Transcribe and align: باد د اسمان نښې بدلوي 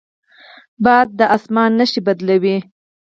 باد 0.83 1.07
د 1.19 1.21
اسمان 1.35 1.71
نښې 1.77 2.01
بدلوي 2.07 2.57